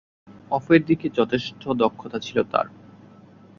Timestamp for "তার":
2.43-2.67